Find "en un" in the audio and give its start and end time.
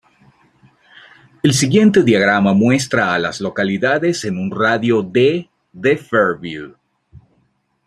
4.25-4.49